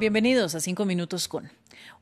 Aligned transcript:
Bienvenidos 0.00 0.54
a 0.54 0.60
5 0.60 0.84
Minutos 0.84 1.26
con. 1.26 1.50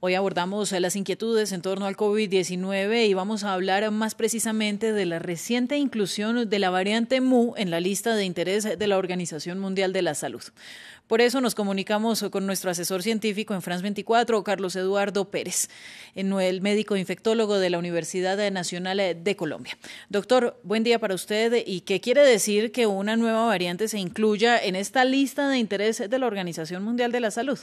Hoy 0.01 0.13
abordamos 0.13 0.71
las 0.73 0.97
inquietudes 0.97 1.53
en 1.53 1.63
torno 1.63 1.87
al 1.87 1.97
COVID-19 1.97 3.09
y 3.09 3.15
vamos 3.15 3.43
a 3.43 3.55
hablar 3.55 3.91
más 3.91 4.15
precisamente 4.15 4.93
de 4.93 5.07
la 5.07 5.19
reciente 5.19 5.79
inclusión 5.79 6.51
de 6.51 6.59
la 6.59 6.69
variante 6.69 7.23
MU 7.23 7.55
en 7.57 7.71
la 7.71 7.81
lista 7.81 8.15
de 8.15 8.27
interés 8.27 8.79
de 8.79 8.87
la 8.87 8.99
Organización 8.99 9.59
Mundial 9.59 9.95
de 9.95 10.03
la 10.03 10.15
Salud. 10.15 10.43
Por 11.07 11.23
eso 11.23 11.41
nos 11.41 11.55
comunicamos 11.55 12.23
con 12.31 12.45
nuestro 12.45 12.71
asesor 12.71 13.03
científico 13.03 13.55
en 13.55 13.63
France 13.63 13.83
24, 13.83 14.45
Carlos 14.45 14.77
Eduardo 14.77 15.31
Pérez, 15.31 15.71
el 16.15 16.61
médico 16.61 16.99
infectólogo 16.99 17.59
de 17.59 17.71
la 17.71 17.79
Universidad 17.79 18.51
Nacional 18.51 19.01
de 19.25 19.37
Colombia. 19.37 19.79
Doctor, 20.11 20.61
buen 20.65 20.85
día 20.85 20.99
para 20.99 21.15
usted. 21.15 21.63
¿Y 21.67 21.81
qué 21.81 22.03
quiere 22.03 22.23
decir 22.23 22.73
que 22.73 22.87
una 22.87 23.17
nueva 23.17 23.47
variante 23.47 23.89
se 23.89 23.99
incluya 23.99 24.59
en 24.59 24.77
esta 24.77 25.07
lista 25.07 25.49
de 25.49 25.57
interés 25.57 26.11
de 26.11 26.19
la 26.19 26.27
Organización 26.27 26.85
Mundial 26.85 27.11
de 27.11 27.21
la 27.21 27.31
Salud? 27.31 27.59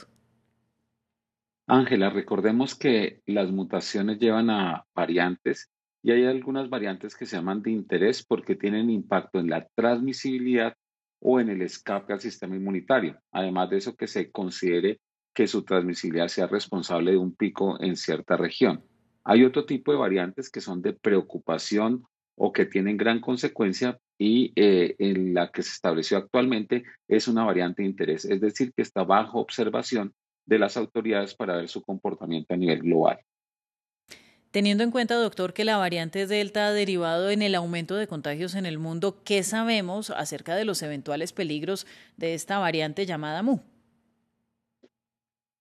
Ángela, 1.68 2.10
recordemos 2.10 2.76
que 2.76 3.22
las 3.26 3.52
mutaciones 3.52 4.20
llevan 4.20 4.50
a 4.50 4.86
variantes 4.94 5.72
y 6.02 6.12
hay 6.12 6.26
algunas 6.26 6.70
variantes 6.70 7.16
que 7.16 7.26
se 7.26 7.38
llaman 7.38 7.62
de 7.62 7.72
interés 7.72 8.26
porque 8.26 8.56
tienen 8.56 8.90
impacto 8.90 9.40
en 9.40 9.50
la 9.50 9.66
transmisibilidad 9.74 10.76
o 11.22 11.40
en 11.40 11.50
el 11.50 11.62
escape 11.62 12.12
al 12.12 12.20
sistema 12.20 12.58
inmunitario. 12.58 13.18
Además 13.32 13.70
de 13.70 13.78
eso, 13.78 13.96
que 13.96 14.08
se 14.08 14.30
considere 14.30 15.00
que 15.34 15.48
su 15.48 15.64
transmisibilidad 15.64 16.28
sea 16.28 16.48
responsable 16.48 17.12
de 17.12 17.18
un 17.18 17.34
pico 17.34 17.82
en 17.82 17.96
cierta 17.96 18.36
región. 18.36 18.84
Hay 19.24 19.46
otro 19.46 19.66
tipo 19.66 19.94
de 19.94 19.98
variantes 19.98 20.50
que 20.50 20.60
son 20.60 20.82
de 20.82 20.92
preocupación 20.92 22.04
o 22.36 22.52
que 22.52 22.66
tienen 22.66 22.98
gran 22.98 23.22
consecuencia 23.22 23.98
y 24.18 24.52
eh, 24.58 24.96
en 25.00 25.34
la 25.34 25.50
que 25.50 25.64
se 25.64 25.72
estableció 25.72 26.18
actualmente 26.18 26.84
es 27.08 27.30
una 27.30 27.46
variante 27.46 27.84
de 27.84 27.90
interés, 27.90 28.26
es 28.26 28.42
decir, 28.42 28.74
que 28.74 28.82
está 28.82 29.04
bajo 29.04 29.40
observación 29.40 30.14
de 30.46 30.60
las 30.60 30.78
autoridades 30.78 31.36
para 31.36 31.58
ver 31.58 31.70
su 31.70 31.82
comportamiento 31.82 32.54
a 32.54 32.58
nivel 32.58 32.80
global. 32.80 33.20
Teniendo 34.54 34.84
en 34.84 34.92
cuenta, 34.92 35.16
doctor, 35.16 35.52
que 35.52 35.66
la 35.66 35.78
variante 35.78 36.28
Delta 36.28 36.68
ha 36.68 36.74
derivado 36.74 37.32
en 37.32 37.42
el 37.42 37.56
aumento 37.56 37.96
de 37.96 38.06
contagios 38.06 38.54
en 38.54 38.68
el 38.68 38.78
mundo, 38.78 39.24
¿qué 39.24 39.42
sabemos 39.42 40.12
acerca 40.12 40.56
de 40.56 40.64
los 40.64 40.84
eventuales 40.84 41.34
peligros 41.34 41.88
de 42.18 42.36
esta 42.36 42.60
variante 42.60 43.08
llamada 43.08 43.42
MU? 43.42 43.62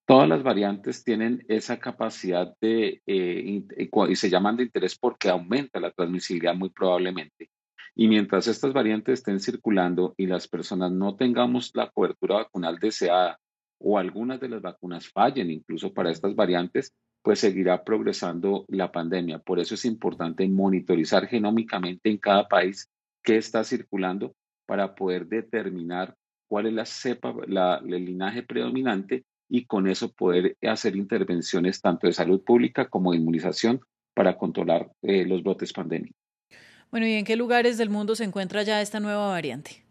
Todas 0.05 0.29
las 0.29 0.43
variantes 0.43 1.05
tienen 1.05 1.43
esa 1.49 1.79
capacidad 1.79 2.55
de, 2.61 3.01
eh, 3.07 3.63
y 4.11 4.17
se 4.17 4.29
llaman 4.29 4.59
de 4.59 4.65
interés 4.65 4.99
porque 4.99 5.31
aumenta 5.31 5.81
la 5.81 5.91
transmisibilidad 5.91 6.55
muy 6.55 6.69
probablemente. 6.69 7.49
Y 7.95 8.09
mientras 8.09 8.47
estas 8.47 8.75
variantes 8.75 9.21
estén 9.21 9.41
circulando 9.41 10.15
y 10.19 10.27
las 10.27 10.49
personas 10.49 10.93
no 10.93 11.17
tengamos 11.17 11.71
la 11.73 11.91
cobertura 11.91 12.37
vacunal 12.37 12.79
deseada 12.79 13.39
o 13.83 13.99
algunas 13.99 14.41
de 14.41 14.49
las 14.49 14.63
vacunas 14.63 15.09
fallen 15.09 15.51
incluso 15.51 15.93
para 15.93 16.11
estas 16.11 16.35
variantes, 16.35 16.95
pues 17.23 17.41
seguirá 17.41 17.85
progresando 17.85 18.65
la 18.69 18.91
pandemia. 18.91 19.39
Por 19.39 19.61
eso 19.61 19.75
es 19.75 19.85
importante 19.85 20.49
monitorizar 20.49 21.27
genómicamente 21.27 22.11
en 22.11 22.19
cada 22.19 22.49
país 22.49 22.89
qué 23.23 23.37
está 23.37 23.65
circulando 23.65 24.35
para 24.67 24.95
poder 24.95 25.27
determinar 25.27 26.15
cuál 26.49 26.67
es 26.67 26.73
la 26.73 26.85
cepa, 26.85 27.35
la, 27.47 27.81
el 27.85 28.05
linaje 28.05 28.43
predominante 28.43 29.25
y 29.49 29.67
con 29.67 29.87
eso 29.89 30.13
poder 30.13 30.57
hacer 30.63 30.97
intervenciones 30.97 31.81
tanto 31.81 32.07
de 32.07 32.13
salud 32.13 32.43
pública 32.43 32.89
como 32.89 33.13
de 33.13 33.19
inmunización 33.19 33.81
para 34.15 34.37
controlar 34.37 34.91
eh, 35.03 35.25
los 35.27 35.43
brotes 35.43 35.73
pandémicos. 35.73 36.17
Bueno, 36.91 37.07
¿y 37.07 37.13
en 37.15 37.25
qué 37.25 37.37
lugares 37.37 37.79
del 37.79 37.89
mundo 37.89 38.15
se 38.15 38.25
encuentra 38.25 38.63
ya 38.63 38.83
esta 38.83 39.01
nueva 39.01 39.29
variante? 39.29 39.82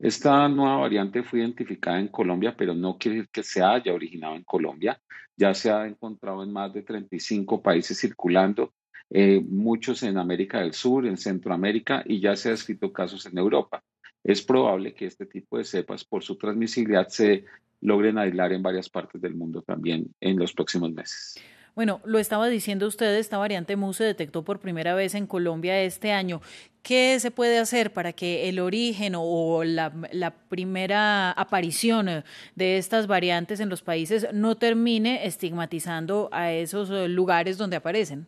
Esta 0.00 0.48
nueva 0.48 0.78
variante 0.78 1.22
fue 1.22 1.40
identificada 1.40 2.00
en 2.00 2.08
Colombia, 2.08 2.54
pero 2.56 2.74
no 2.74 2.96
quiere 2.96 3.18
decir 3.18 3.30
que 3.30 3.42
se 3.42 3.62
haya 3.62 3.92
originado 3.92 4.34
en 4.34 4.44
Colombia. 4.44 4.98
Ya 5.36 5.52
se 5.52 5.70
ha 5.70 5.86
encontrado 5.86 6.42
en 6.42 6.50
más 6.50 6.72
de 6.72 6.82
35 6.82 7.60
países 7.62 8.00
circulando, 8.00 8.72
eh, 9.10 9.40
muchos 9.46 10.02
en 10.02 10.16
América 10.16 10.60
del 10.60 10.72
Sur, 10.72 11.06
en 11.06 11.18
Centroamérica 11.18 12.02
y 12.06 12.18
ya 12.18 12.34
se 12.34 12.48
han 12.48 12.54
escrito 12.54 12.90
casos 12.90 13.26
en 13.26 13.36
Europa. 13.36 13.82
Es 14.24 14.40
probable 14.40 14.94
que 14.94 15.04
este 15.04 15.26
tipo 15.26 15.58
de 15.58 15.64
cepas, 15.64 16.04
por 16.04 16.22
su 16.22 16.36
transmisibilidad, 16.36 17.08
se 17.08 17.44
logren 17.82 18.16
aislar 18.16 18.54
en 18.54 18.62
varias 18.62 18.88
partes 18.88 19.20
del 19.20 19.34
mundo 19.34 19.60
también 19.60 20.14
en 20.18 20.38
los 20.38 20.54
próximos 20.54 20.92
meses. 20.92 21.34
Bueno, 21.80 22.02
lo 22.04 22.18
estaba 22.18 22.48
diciendo 22.48 22.86
usted, 22.86 23.16
esta 23.16 23.38
variante 23.38 23.74
MU 23.74 23.94
se 23.94 24.04
detectó 24.04 24.44
por 24.44 24.60
primera 24.60 24.94
vez 24.94 25.14
en 25.14 25.26
Colombia 25.26 25.80
este 25.80 26.12
año. 26.12 26.42
¿Qué 26.82 27.18
se 27.20 27.30
puede 27.30 27.58
hacer 27.58 27.94
para 27.94 28.12
que 28.12 28.50
el 28.50 28.58
origen 28.58 29.14
o 29.16 29.64
la, 29.64 29.90
la, 30.12 30.30
primera 30.30 31.32
aparición 31.32 32.22
de 32.54 32.76
estas 32.76 33.06
variantes 33.06 33.60
en 33.60 33.70
los 33.70 33.80
países 33.80 34.28
no 34.34 34.58
termine 34.58 35.24
estigmatizando 35.24 36.28
a 36.32 36.52
esos 36.52 36.90
lugares 37.08 37.56
donde 37.56 37.76
aparecen? 37.76 38.26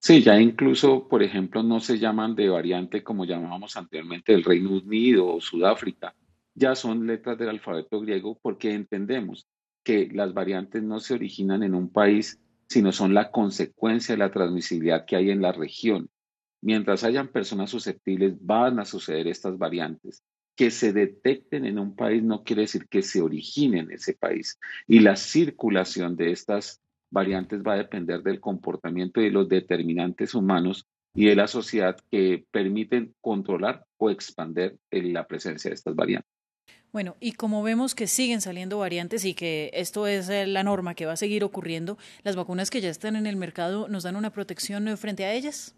Sí, 0.00 0.20
ya 0.20 0.40
incluso, 0.40 1.06
por 1.06 1.22
ejemplo, 1.22 1.62
no 1.62 1.78
se 1.78 2.00
llaman 2.00 2.34
de 2.34 2.48
variante 2.48 3.04
como 3.04 3.24
llamábamos 3.24 3.76
anteriormente 3.76 4.34
el 4.34 4.42
Reino 4.42 4.70
Unido 4.70 5.28
o 5.28 5.40
Sudáfrica. 5.40 6.12
Ya 6.56 6.74
son 6.74 7.06
letras 7.06 7.38
del 7.38 7.50
alfabeto 7.50 8.00
griego 8.00 8.36
porque 8.42 8.74
entendemos 8.74 9.46
que 9.84 10.08
las 10.12 10.34
variantes 10.34 10.82
no 10.82 10.98
se 10.98 11.14
originan 11.14 11.62
en 11.62 11.74
un 11.74 11.90
país, 11.90 12.40
sino 12.68 12.90
son 12.90 13.14
la 13.14 13.30
consecuencia 13.30 14.14
de 14.14 14.18
la 14.18 14.32
transmisibilidad 14.32 15.04
que 15.04 15.16
hay 15.16 15.30
en 15.30 15.42
la 15.42 15.52
región. 15.52 16.08
Mientras 16.62 17.04
hayan 17.04 17.28
personas 17.28 17.70
susceptibles, 17.70 18.34
van 18.40 18.80
a 18.80 18.86
suceder 18.86 19.28
estas 19.28 19.58
variantes. 19.58 20.22
Que 20.56 20.70
se 20.70 20.92
detecten 20.92 21.66
en 21.66 21.78
un 21.78 21.94
país 21.94 22.22
no 22.22 22.42
quiere 22.42 22.62
decir 22.62 22.88
que 22.88 23.02
se 23.02 23.20
originen 23.20 23.86
en 23.86 23.92
ese 23.92 24.14
país. 24.14 24.58
Y 24.86 25.00
la 25.00 25.16
circulación 25.16 26.16
de 26.16 26.32
estas 26.32 26.80
variantes 27.10 27.62
va 27.62 27.74
a 27.74 27.78
depender 27.78 28.22
del 28.22 28.40
comportamiento 28.40 29.20
y 29.20 29.24
de 29.24 29.30
los 29.30 29.48
determinantes 29.48 30.34
humanos 30.34 30.86
y 31.14 31.26
de 31.26 31.36
la 31.36 31.46
sociedad 31.46 31.96
que 32.10 32.44
permiten 32.50 33.14
controlar 33.20 33.84
o 33.98 34.10
expandir 34.10 34.78
la 34.90 35.26
presencia 35.26 35.70
de 35.70 35.74
estas 35.74 35.94
variantes. 35.94 36.30
Bueno, 36.94 37.16
y 37.18 37.32
como 37.32 37.64
vemos 37.64 37.96
que 37.96 38.06
siguen 38.06 38.40
saliendo 38.40 38.78
variantes 38.78 39.24
y 39.24 39.34
que 39.34 39.68
esto 39.74 40.06
es 40.06 40.28
eh, 40.28 40.46
la 40.46 40.62
norma 40.62 40.94
que 40.94 41.06
va 41.06 41.14
a 41.14 41.16
seguir 41.16 41.42
ocurriendo, 41.42 41.98
¿las 42.22 42.36
vacunas 42.36 42.70
que 42.70 42.80
ya 42.80 42.88
están 42.88 43.16
en 43.16 43.26
el 43.26 43.34
mercado 43.34 43.88
nos 43.88 44.04
dan 44.04 44.14
una 44.14 44.30
protección 44.30 44.86
eh, 44.86 44.96
frente 44.96 45.24
a 45.24 45.32
ellas? 45.32 45.74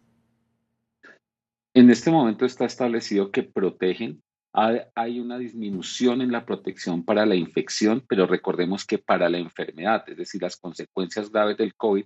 En 1.72 1.88
este 1.88 2.10
momento 2.10 2.44
está 2.44 2.66
establecido 2.66 3.31
que 3.31 3.44
protegen. 3.44 4.22
Hay 4.53 5.19
una 5.19 5.38
disminución 5.38 6.21
en 6.21 6.32
la 6.32 6.44
protección 6.44 7.03
para 7.03 7.25
la 7.25 7.34
infección, 7.34 8.05
pero 8.06 8.26
recordemos 8.26 8.84
que 8.84 8.99
para 8.99 9.31
la 9.31 9.38
enfermedad, 9.38 10.05
es 10.09 10.19
decir, 10.19 10.43
las 10.43 10.59
consecuencias 10.59 11.31
graves 11.31 11.56
del 11.56 11.75
COVID, 11.76 12.05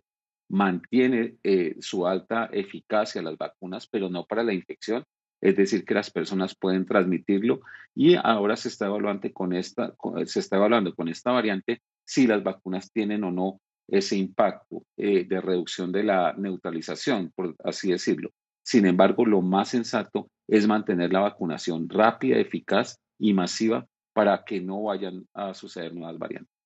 mantiene 0.50 1.34
eh, 1.42 1.74
su 1.80 2.06
alta 2.06 2.48
eficacia 2.52 3.22
las 3.22 3.36
vacunas, 3.36 3.88
pero 3.88 4.08
no 4.08 4.24
para 4.24 4.44
la 4.44 4.52
infección 4.52 5.04
es 5.40 5.56
decir, 5.56 5.84
que 5.84 5.94
las 5.94 6.10
personas 6.10 6.54
pueden 6.54 6.86
transmitirlo 6.86 7.60
y 7.94 8.14
ahora 8.14 8.56
se 8.56 8.68
está 8.68 8.86
evaluando 8.86 9.32
con 9.32 9.52
esta, 9.52 9.94
se 10.26 10.40
está 10.40 10.58
con 10.94 11.08
esta 11.08 11.32
variante 11.32 11.82
si 12.04 12.26
las 12.26 12.42
vacunas 12.42 12.90
tienen 12.92 13.24
o 13.24 13.30
no 13.30 13.60
ese 13.88 14.16
impacto 14.16 14.84
eh, 14.96 15.24
de 15.24 15.40
reducción 15.40 15.90
de 15.92 16.04
la 16.04 16.34
neutralización, 16.36 17.32
por 17.34 17.56
así 17.64 17.90
decirlo. 17.90 18.30
Sin 18.62 18.86
embargo, 18.86 19.24
lo 19.24 19.42
más 19.42 19.70
sensato 19.70 20.30
es 20.46 20.66
mantener 20.66 21.12
la 21.12 21.20
vacunación 21.20 21.88
rápida, 21.88 22.38
eficaz 22.38 22.98
y 23.18 23.32
masiva 23.32 23.86
para 24.12 24.44
que 24.44 24.60
no 24.60 24.82
vayan 24.84 25.26
a 25.34 25.54
suceder 25.54 25.94
nuevas 25.94 26.18
variantes. 26.18 26.59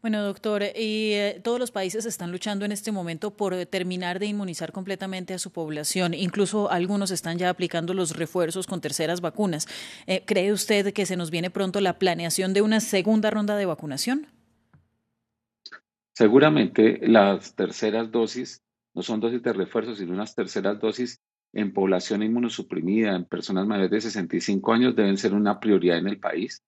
Bueno, 0.00 0.22
doctor, 0.22 0.62
y 0.62 1.12
eh, 1.14 1.40
todos 1.42 1.58
los 1.58 1.72
países 1.72 2.06
están 2.06 2.30
luchando 2.30 2.64
en 2.64 2.70
este 2.70 2.92
momento 2.92 3.36
por 3.36 3.66
terminar 3.66 4.20
de 4.20 4.26
inmunizar 4.26 4.70
completamente 4.70 5.34
a 5.34 5.38
su 5.38 5.50
población. 5.50 6.14
Incluso 6.14 6.70
algunos 6.70 7.10
están 7.10 7.36
ya 7.36 7.50
aplicando 7.50 7.94
los 7.94 8.16
refuerzos 8.16 8.68
con 8.68 8.80
terceras 8.80 9.20
vacunas. 9.20 9.66
Eh, 10.06 10.22
¿Cree 10.24 10.52
usted 10.52 10.92
que 10.92 11.04
se 11.04 11.16
nos 11.16 11.32
viene 11.32 11.50
pronto 11.50 11.80
la 11.80 11.98
planeación 11.98 12.54
de 12.54 12.62
una 12.62 12.78
segunda 12.78 13.30
ronda 13.30 13.56
de 13.56 13.66
vacunación? 13.66 14.28
Seguramente 16.12 17.00
las 17.02 17.56
terceras 17.56 18.12
dosis 18.12 18.62
no 18.94 19.02
son 19.02 19.18
dosis 19.18 19.42
de 19.42 19.52
refuerzo, 19.52 19.96
sino 19.96 20.12
unas 20.12 20.34
terceras 20.34 20.78
dosis 20.78 21.20
en 21.52 21.72
población 21.72 22.22
inmunosuprimida, 22.22 23.16
en 23.16 23.24
personas 23.24 23.66
mayores 23.66 23.90
de 23.90 24.00
65 24.02 24.72
años, 24.72 24.94
deben 24.94 25.16
ser 25.16 25.34
una 25.34 25.58
prioridad 25.58 25.98
en 25.98 26.06
el 26.06 26.20
país. 26.20 26.62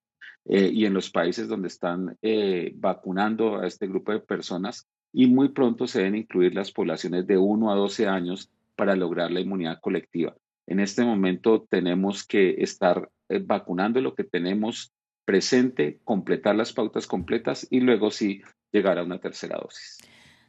Eh, 0.46 0.70
y 0.72 0.86
en 0.86 0.94
los 0.94 1.10
países 1.10 1.48
donde 1.48 1.68
están 1.68 2.16
eh, 2.22 2.72
vacunando 2.76 3.60
a 3.60 3.66
este 3.66 3.86
grupo 3.86 4.12
de 4.12 4.20
personas 4.20 4.86
y 5.12 5.26
muy 5.26 5.50
pronto 5.50 5.86
se 5.86 5.98
deben 5.98 6.16
incluir 6.16 6.54
las 6.54 6.72
poblaciones 6.72 7.26
de 7.26 7.36
1 7.36 7.70
a 7.70 7.74
12 7.74 8.06
años 8.06 8.50
para 8.76 8.96
lograr 8.96 9.30
la 9.30 9.40
inmunidad 9.40 9.80
colectiva. 9.80 10.34
En 10.66 10.80
este 10.80 11.04
momento 11.04 11.66
tenemos 11.68 12.24
que 12.24 12.62
estar 12.62 13.10
eh, 13.28 13.40
vacunando 13.44 14.00
lo 14.00 14.14
que 14.14 14.24
tenemos 14.24 14.92
presente, 15.24 16.00
completar 16.04 16.56
las 16.56 16.72
pautas 16.72 17.06
completas 17.06 17.66
y 17.70 17.80
luego 17.80 18.10
sí 18.10 18.42
llegar 18.72 18.98
a 18.98 19.04
una 19.04 19.20
tercera 19.20 19.58
dosis. 19.58 19.98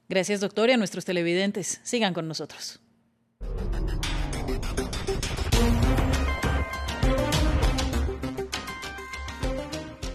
Gracias, 0.07 0.41
doctor, 0.41 0.69
y 0.69 0.73
a 0.73 0.77
nuestros 0.77 1.05
televidentes. 1.05 1.81
Sigan 1.83 2.13
con 2.13 2.27
nosotros. 2.27 2.81